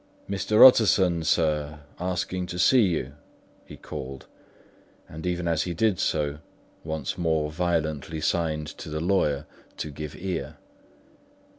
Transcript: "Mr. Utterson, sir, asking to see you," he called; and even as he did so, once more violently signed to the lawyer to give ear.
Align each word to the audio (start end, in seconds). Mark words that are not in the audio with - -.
"Mr. 0.27 0.67
Utterson, 0.67 1.23
sir, 1.23 1.81
asking 1.99 2.47
to 2.47 2.57
see 2.57 2.87
you," 2.87 3.13
he 3.65 3.77
called; 3.77 4.25
and 5.07 5.27
even 5.27 5.47
as 5.47 5.61
he 5.61 5.75
did 5.75 5.99
so, 5.99 6.39
once 6.83 7.19
more 7.19 7.51
violently 7.51 8.19
signed 8.19 8.65
to 8.65 8.89
the 8.89 8.99
lawyer 8.99 9.45
to 9.77 9.91
give 9.91 10.15
ear. 10.17 10.57